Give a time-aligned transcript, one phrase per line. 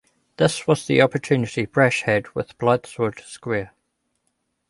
[0.37, 3.71] This was the opportunity Brash had with Blythswood Square.